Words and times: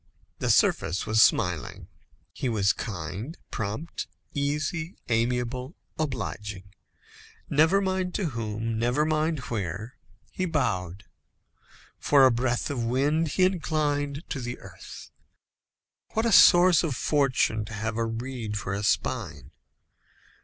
The 0.39 0.49
surface 0.49 1.05
was 1.05 1.21
smiling. 1.21 1.87
He 2.33 2.49
was 2.49 2.73
kind, 2.73 3.37
prompt, 3.51 4.07
easy, 4.33 4.95
amiable, 5.09 5.75
obliging. 5.99 6.63
Never 7.51 7.81
mind 7.81 8.15
to 8.15 8.29
whom, 8.29 8.79
never 8.79 9.05
mind 9.05 9.37
where, 9.51 9.99
he 10.31 10.45
bowed. 10.45 11.05
For 11.99 12.25
a 12.25 12.31
breath 12.31 12.71
of 12.71 12.83
wind 12.83 13.27
he 13.27 13.43
inclined 13.43 14.23
to 14.31 14.39
the 14.39 14.57
earth. 14.57 15.11
What 16.13 16.25
a 16.25 16.31
source 16.31 16.81
of 16.81 16.95
fortune 16.95 17.63
to 17.65 17.73
have 17.73 17.95
a 17.95 18.05
reed 18.05 18.57
for 18.57 18.73
a 18.73 18.81
spine! 18.81 19.51